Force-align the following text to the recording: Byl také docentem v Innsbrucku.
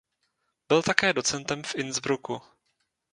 Byl 0.67 0.83
také 0.83 1.13
docentem 1.13 1.63
v 1.63 1.75
Innsbrucku. 1.75 2.41